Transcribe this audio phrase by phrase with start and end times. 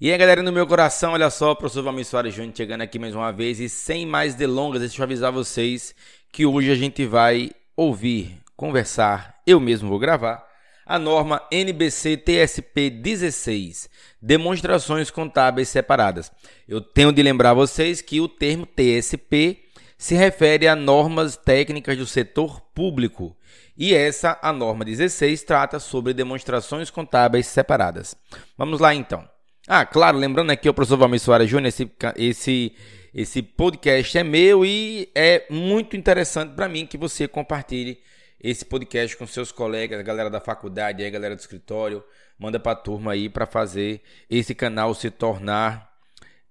[0.00, 3.14] E aí, galera, no meu coração, olha só, professor Valmir Soares Júnior chegando aqui mais
[3.14, 5.94] uma vez e sem mais delongas, deixa eu avisar vocês
[6.32, 10.44] que hoje a gente vai ouvir, conversar, eu mesmo vou gravar,
[10.84, 13.88] a norma NBC TSP 16,
[14.20, 16.30] demonstrações contábeis separadas.
[16.66, 19.62] Eu tenho de lembrar vocês que o termo TSP
[19.96, 23.36] se refere a normas técnicas do setor público.
[23.78, 28.16] E essa, a norma 16, trata sobre demonstrações contábeis separadas.
[28.58, 29.32] Vamos lá então.
[29.66, 32.76] Ah, claro, lembrando aqui o professor Valmir Soares Júnior, esse, esse,
[33.14, 37.98] esse podcast é meu e é muito interessante para mim que você compartilhe
[38.38, 42.04] esse podcast com seus colegas, a galera da faculdade, a galera do escritório.
[42.38, 45.90] Manda para a turma aí para fazer esse canal se tornar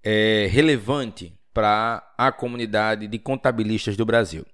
[0.04, 4.46] é, relevante para a comunidade de contabilistas do Brasil.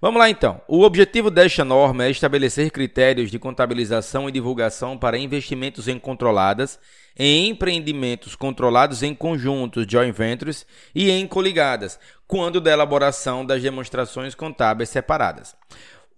[0.00, 0.60] Vamos lá então.
[0.66, 6.78] O objetivo desta norma é estabelecer critérios de contabilização e divulgação para investimentos em controladas,
[7.16, 14.34] em empreendimentos controlados em conjuntos, joint ventures e em coligadas, quando da elaboração das demonstrações
[14.34, 15.54] contábeis separadas.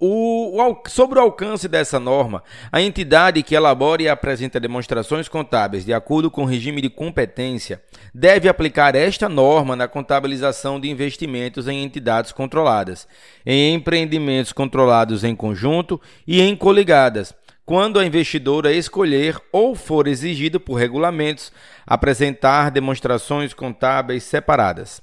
[0.02, 5.84] O, o, sobre o alcance dessa norma, a entidade que elabora e apresenta demonstrações contábeis
[5.84, 7.82] de acordo com o regime de competência
[8.14, 13.06] deve aplicar esta norma na contabilização de investimentos em entidades controladas,
[13.44, 17.34] em empreendimentos controlados em conjunto e em coligadas,
[17.66, 21.52] quando a investidora escolher ou for exigido por regulamentos
[21.86, 25.02] apresentar demonstrações contábeis separadas.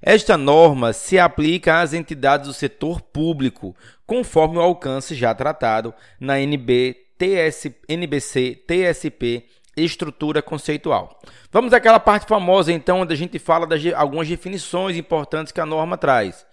[0.00, 3.74] Esta norma se aplica às entidades do setor público,
[4.06, 9.44] conforme o alcance já tratado na NB, TS, NBC, TSP,
[9.76, 11.20] estrutura conceitual.
[11.50, 15.66] Vamos àquela parte famosa, então, onde a gente fala de algumas definições importantes que a
[15.66, 16.46] norma traz.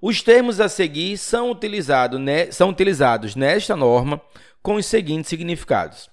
[0.00, 4.20] Os termos a seguir são, utilizado, né, são utilizados nesta norma
[4.62, 6.08] com os seguintes significados: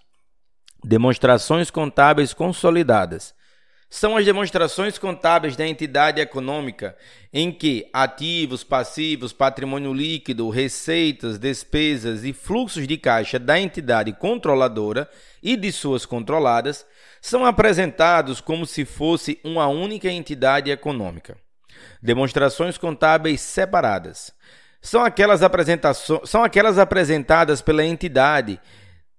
[0.83, 3.33] demonstrações contábeis consolidadas
[3.89, 6.95] são as demonstrações contábeis da entidade econômica
[7.33, 15.09] em que ativos, passivos, patrimônio líquido, receitas, despesas e fluxos de caixa da entidade controladora
[15.41, 16.85] e de suas controladas
[17.19, 21.35] são apresentados como se fosse uma única entidade econômica.
[22.01, 24.31] Demonstrações contábeis separadas
[24.81, 25.41] são aquelas,
[26.25, 28.59] são aquelas apresentadas pela entidade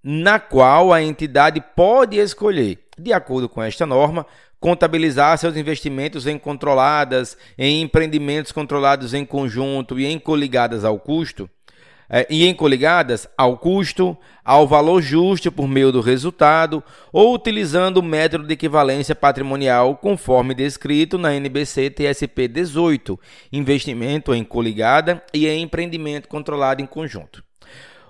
[0.03, 4.25] na qual a entidade pode escolher, de acordo com esta norma,
[4.61, 11.49] contabilizar seus investimentos em controladas, em empreendimentos controlados em conjunto e em coligadas ao custo,
[12.07, 17.97] é, e em coligadas ao custo, ao valor justo por meio do resultado, ou utilizando
[17.97, 23.19] o método de equivalência patrimonial conforme descrito na NBC TSP 18,
[23.51, 27.43] investimento em coligada e em empreendimento controlado em conjunto.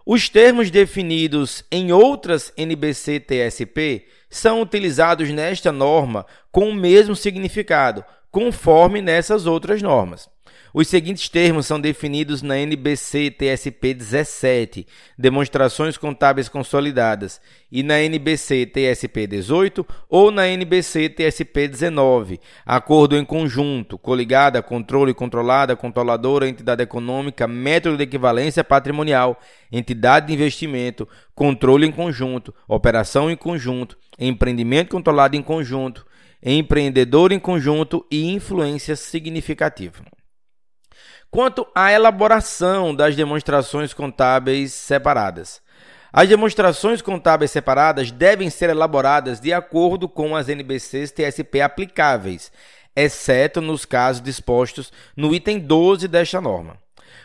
[0.06, 8.04] Os termos definidos em outras NBC TSP são utilizados nesta norma com o mesmo significado,
[8.32, 10.30] conforme nessas outras normas.
[10.74, 14.88] Os seguintes termos são definidos na NBC TSP 17,
[15.18, 23.26] Demonstrações Contábeis Consolidadas, e na NBC TSP 18 ou na NBC TSP 19, Acordo em
[23.26, 31.06] Conjunto, Coligada, Controle, Controlada, Controladora, Entidade Econômica, Método de Equivalência Patrimonial, Entidade de Investimento,
[31.36, 36.06] Controle em Conjunto, Operação em Conjunto, Empreendimento Controlado em Conjunto,
[36.42, 40.02] Empreendedor em Conjunto e Influência Significativa.
[41.31, 45.62] Quanto à elaboração das demonstrações contábeis separadas.
[46.12, 52.52] As demonstrações contábeis separadas devem ser elaboradas de acordo com as NBCs TSP aplicáveis,
[52.94, 56.78] exceto nos casos dispostos no item 12 desta norma.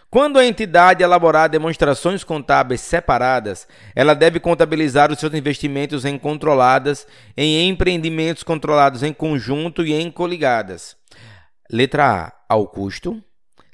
[0.09, 7.09] Quando a entidade elaborar demonstrações contábeis separadas, ela deve contabilizar os seus investimentos em controladas,
[7.37, 10.97] em empreendimentos controlados em conjunto e em coligadas.
[11.69, 13.21] Letra A, ao custo.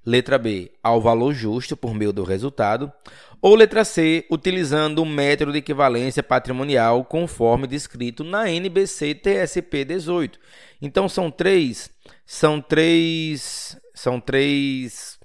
[0.05, 2.93] Letra B, ao valor justo por meio do resultado.
[3.41, 10.39] Ou letra C, utilizando o método de equivalência patrimonial conforme descrito na NBC TSP 18.
[10.81, 11.91] Então são três,
[12.25, 15.19] são três, são três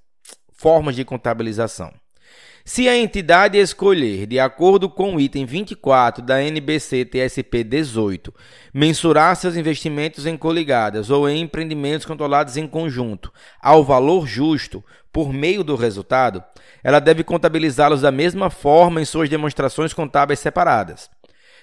[0.53, 1.93] formas de contabilização.
[2.69, 8.33] Se a entidade escolher, de acordo com o item 24 da NBC TSP 18,
[8.73, 13.31] mensurar seus investimentos em coligadas ou em empreendimentos controlados em conjunto
[13.61, 14.83] ao valor justo
[15.13, 16.43] por meio do resultado,
[16.83, 21.09] ela deve contabilizá-los da mesma forma em suas demonstrações contábeis separadas.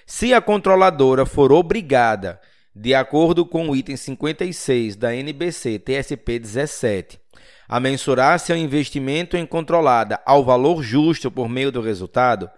[0.07, 2.41] Se a controladora for obrigada,
[2.75, 7.19] de acordo com o item 56 da NBC TSP 17,
[7.67, 12.49] a mensurar seu investimento em controlada ao valor justo por meio do resultado,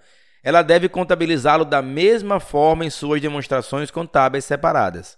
[0.43, 5.17] ela deve contabilizá-lo da mesma forma em suas demonstrações contábeis separadas.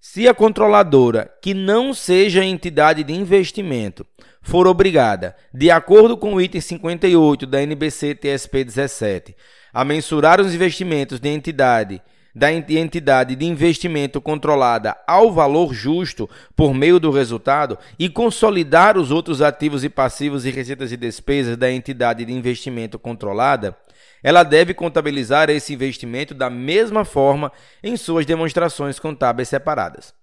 [0.00, 4.06] Se a controladora, que não seja entidade de investimento,
[4.40, 9.36] for obrigada, de acordo com o item 58 da NBC TSP 17,
[9.72, 12.02] a mensurar os investimentos de entidade
[12.34, 19.10] da entidade de investimento controlada ao valor justo por meio do resultado e consolidar os
[19.10, 23.76] outros ativos e passivos e receitas e despesas da entidade de investimento controlada,
[24.22, 27.50] ela deve contabilizar esse investimento da mesma forma
[27.82, 30.19] em suas demonstrações contábeis separadas.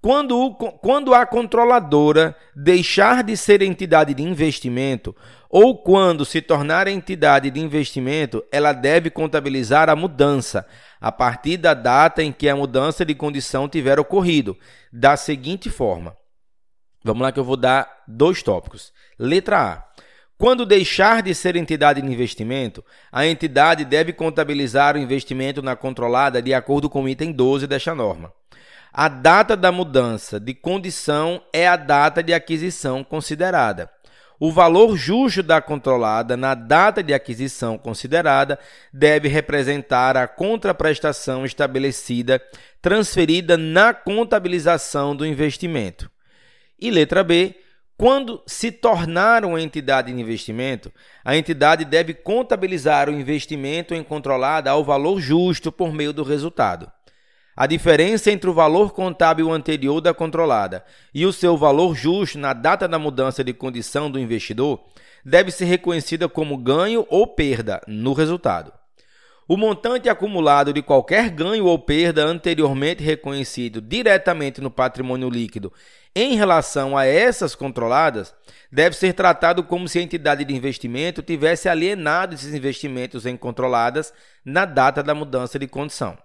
[0.00, 5.14] Quando, o, quando a controladora deixar de ser entidade de investimento
[5.50, 10.64] ou quando se tornar entidade de investimento, ela deve contabilizar a mudança
[11.00, 14.56] a partir da data em que a mudança de condição tiver ocorrido,
[14.92, 16.16] da seguinte forma.
[17.02, 18.92] Vamos lá que eu vou dar dois tópicos.
[19.18, 19.88] Letra A.
[20.36, 26.40] Quando deixar de ser entidade de investimento, a entidade deve contabilizar o investimento na controlada
[26.40, 28.32] de acordo com o item 12 desta norma.
[28.92, 33.90] A data da mudança de condição é a data de aquisição considerada.
[34.40, 38.58] O valor justo da controlada na data de aquisição considerada
[38.92, 42.40] deve representar a contraprestação estabelecida
[42.80, 46.08] transferida na contabilização do investimento.
[46.80, 47.56] E letra B,
[47.96, 50.92] quando se tornar uma entidade de investimento,
[51.24, 56.88] a entidade deve contabilizar o investimento em controlada ao valor justo por meio do resultado.
[57.60, 62.52] A diferença entre o valor contábil anterior da controlada e o seu valor justo na
[62.52, 64.80] data da mudança de condição do investidor
[65.24, 68.72] deve ser reconhecida como ganho ou perda no resultado.
[69.48, 75.72] O montante acumulado de qualquer ganho ou perda anteriormente reconhecido diretamente no patrimônio líquido
[76.14, 78.32] em relação a essas controladas
[78.70, 84.14] deve ser tratado como se a entidade de investimento tivesse alienado esses investimentos em controladas
[84.44, 86.16] na data da mudança de condição.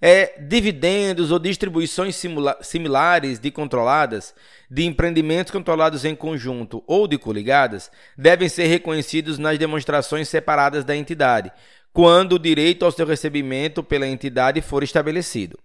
[0.00, 2.20] É, dividendos ou distribuições
[2.60, 4.34] similares de controladas,
[4.70, 10.94] de empreendimentos controlados em conjunto ou de coligadas, devem ser reconhecidos nas demonstrações separadas da
[10.94, 11.50] entidade,
[11.92, 15.58] quando o direito ao seu recebimento pela entidade for estabelecido.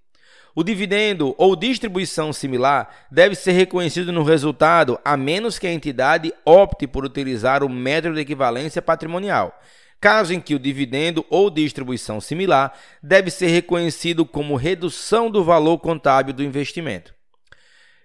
[0.53, 6.33] O dividendo ou distribuição similar deve ser reconhecido no resultado, a menos que a entidade
[6.43, 9.57] opte por utilizar o método de equivalência patrimonial,
[10.01, 15.77] caso em que o dividendo ou distribuição similar deve ser reconhecido como redução do valor
[15.77, 17.13] contábil do investimento.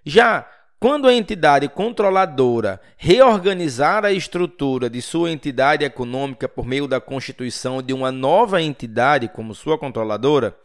[0.05, 0.47] Já
[0.79, 7.81] quando a entidade controladora reorganizar a estrutura de sua entidade econômica por meio da constituição
[7.81, 10.55] de uma nova entidade como sua controladora,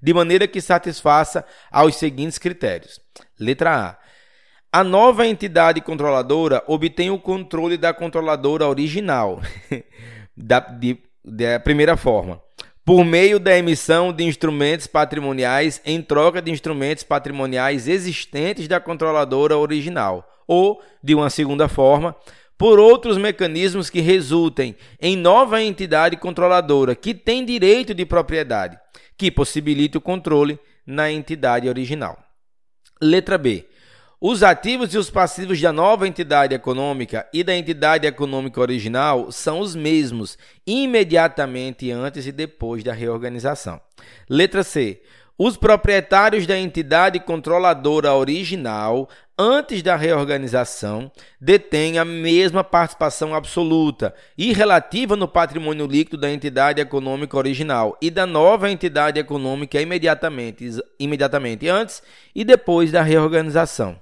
[0.00, 3.00] de maneira que satisfaça aos seguintes critérios.
[3.40, 4.78] Letra A.
[4.80, 9.40] A nova entidade controladora obtém o controle da controladora original,
[10.36, 12.40] da, de, da primeira forma,
[12.84, 19.56] por meio da emissão de instrumentos patrimoniais em troca de instrumentos patrimoniais existentes da controladora
[19.56, 22.16] original, ou, de uma segunda forma,
[22.58, 28.78] por outros mecanismos que resultem em nova entidade controladora que tem direito de propriedade,
[29.16, 32.18] que possibilite o controle na entidade original.
[33.00, 33.66] Letra B.
[34.24, 39.58] Os ativos e os passivos da nova entidade econômica e da entidade econômica original são
[39.58, 43.80] os mesmos imediatamente antes e depois da reorganização.
[44.30, 45.02] Letra C.
[45.36, 51.10] Os proprietários da entidade controladora original, antes da reorganização,
[51.40, 58.08] detêm a mesma participação absoluta e relativa no patrimônio líquido da entidade econômica original e
[58.08, 64.00] da nova entidade econômica imediatamente, imediatamente antes e depois da reorganização.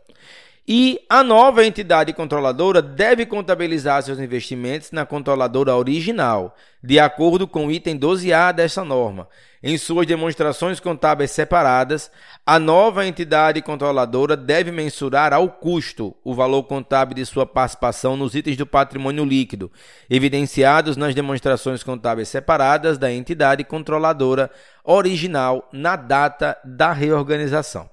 [0.72, 7.66] E a nova entidade controladora deve contabilizar seus investimentos na controladora original, de acordo com
[7.66, 9.26] o item 12A desta norma.
[9.60, 12.08] Em suas demonstrações contábeis separadas,
[12.46, 18.36] a nova entidade controladora deve mensurar ao custo o valor contábil de sua participação nos
[18.36, 19.72] itens do patrimônio líquido,
[20.08, 24.48] evidenciados nas demonstrações contábeis separadas da entidade controladora
[24.84, 27.90] original na data da reorganização.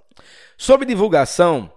[0.56, 1.72] Sob divulgação,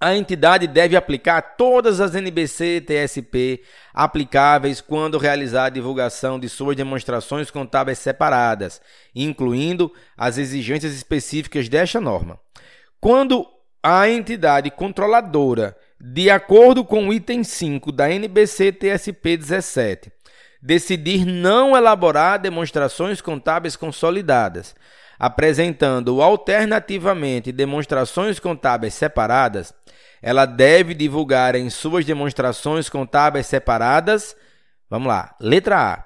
[0.00, 3.62] a entidade deve aplicar todas as NBC TSP
[3.94, 8.80] aplicáveis quando realizar a divulgação de suas demonstrações contábeis separadas,
[9.14, 12.38] incluindo as exigências específicas desta norma.
[13.00, 13.46] Quando
[13.82, 20.12] a entidade controladora, de acordo com o item 5 da NBC TSP 17,
[20.60, 24.74] decidir não elaborar demonstrações contábeis consolidadas,
[25.18, 29.72] apresentando alternativamente demonstrações contábeis separadas,
[30.22, 34.36] ela deve divulgar em suas demonstrações contábeis separadas.
[34.88, 35.34] Vamos lá.
[35.40, 36.04] Letra A.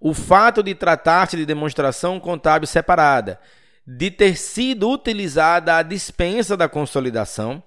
[0.00, 3.38] O fato de tratar-se de demonstração contábil separada,
[3.86, 7.62] de ter sido utilizada a dispensa da consolidação,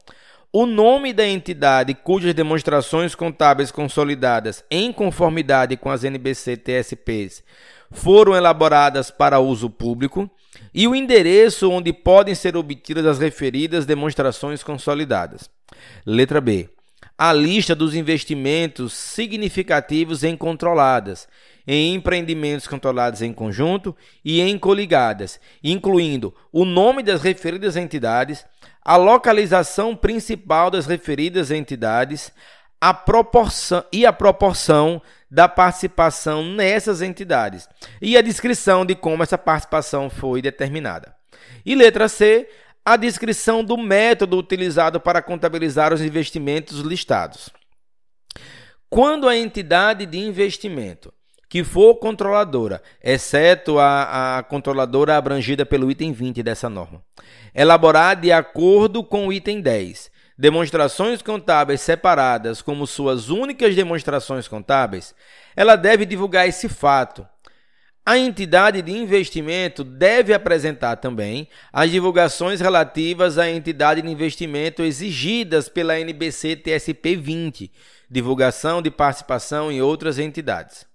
[0.51, 7.43] o nome da entidade cujas demonstrações contábeis consolidadas em conformidade com as NBC TSPs
[7.93, 10.29] foram elaboradas para uso público
[10.73, 15.49] e o endereço onde podem ser obtidas as referidas demonstrações consolidadas.
[16.05, 16.69] Letra B.
[17.17, 21.27] A lista dos investimentos significativos em controladas,
[21.65, 23.95] em empreendimentos controlados em conjunto
[24.25, 28.43] e em coligadas, incluindo o nome das referidas entidades,
[28.83, 32.31] a localização principal das referidas entidades,
[32.81, 35.01] a proporção e a proporção
[35.33, 37.67] da participação nessas entidades
[37.99, 41.15] e a descrição de como essa participação foi determinada.
[41.65, 42.47] E letra C,
[42.85, 47.49] a descrição do método utilizado para contabilizar os investimentos listados.
[48.87, 51.11] Quando a entidade de investimento
[51.49, 57.01] que for controladora, exceto a, a controladora abrangida pelo item 20 dessa norma.
[57.55, 65.13] Elaborar de acordo com o item 10 demonstrações contábeis separadas como suas únicas demonstrações contábeis,
[65.55, 67.27] ela deve divulgar esse fato.
[68.05, 75.69] A entidade de investimento deve apresentar também as divulgações relativas à entidade de investimento exigidas
[75.69, 77.71] pela NBC TSP 20,
[78.11, 80.85] divulgação de participação em outras entidades.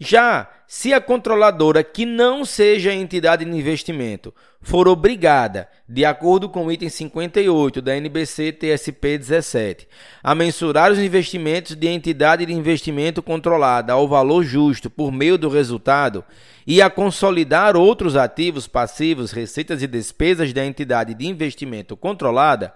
[0.00, 6.66] Já se a controladora que não seja entidade de investimento for obrigada, de acordo com
[6.66, 9.88] o item 58 da NBC TSP 17,
[10.22, 15.48] a mensurar os investimentos de entidade de investimento controlada ao valor justo por meio do
[15.48, 16.24] resultado
[16.64, 22.72] e a consolidar outros ativos passivos, receitas e despesas da entidade de investimento controlada,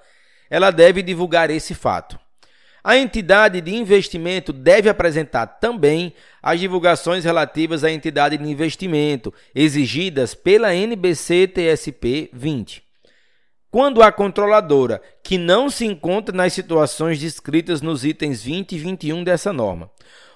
[0.50, 2.19] ela deve divulgar esse fato.
[2.84, 6.12] A entidade de investimento deve apresentar também
[6.42, 12.82] as divulgações relativas à entidade de investimento exigidas pela NBC TSP 20.
[13.70, 19.22] Quando a controladora, que não se encontra nas situações descritas nos itens 20 e 21
[19.22, 19.88] dessa norma,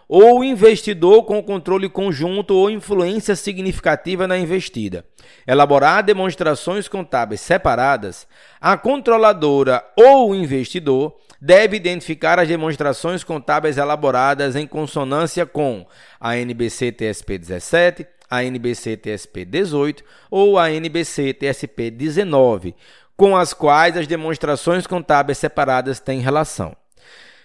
[0.08, 5.04] ou o investidor com controle conjunto ou influência significativa na investida.
[5.44, 8.26] Elaborar demonstrações contábeis separadas,
[8.60, 15.87] a controladora ou o investidor deve identificar as demonstrações contábeis elaboradas em consonância com
[16.21, 22.75] a NBC TSP 17, a NBC TSP 18 ou a NBC TSP 19,
[23.16, 26.76] com as quais as demonstrações contábeis separadas têm relação.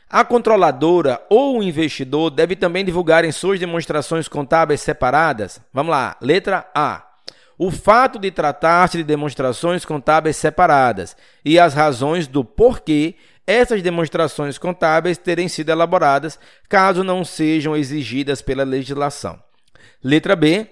[0.09, 5.61] A controladora ou o investidor deve também divulgar em suas demonstrações contábeis separadas.
[5.73, 7.07] Vamos lá, letra A.
[7.57, 14.57] O fato de tratar-se de demonstrações contábeis separadas e as razões do porquê essas demonstrações
[14.57, 19.41] contábeis terem sido elaboradas, caso não sejam exigidas pela legislação.
[20.03, 20.67] Letra B.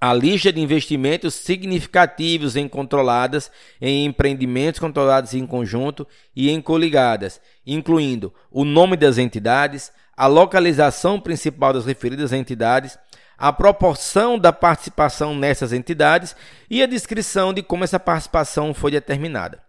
[0.00, 7.40] A lista de investimentos significativos em controladas, em empreendimentos controlados em conjunto e em coligadas,
[7.66, 12.98] incluindo o nome das entidades, a localização principal das referidas entidades,
[13.38, 16.36] a proporção da participação nessas entidades
[16.68, 19.62] e a descrição de como essa participação foi determinada.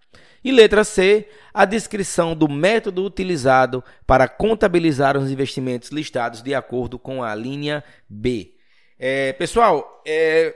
[0.45, 6.99] E letra C, a descrição do método utilizado para contabilizar os investimentos listados de acordo
[6.99, 8.53] com a linha B.
[8.99, 10.53] É, pessoal, é,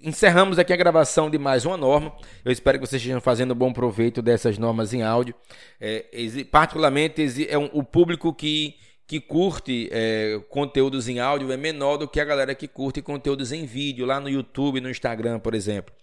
[0.00, 2.14] encerramos aqui a gravação de mais uma norma.
[2.44, 5.34] Eu espero que vocês estejam fazendo bom proveito dessas normas em áudio.
[5.80, 6.04] É,
[6.48, 8.76] particularmente, é um, o público que,
[9.12, 13.52] que curte é, conteúdos em áudio é menor do que a galera que curte conteúdos
[13.52, 15.94] em vídeo, lá no YouTube, no Instagram, por exemplo.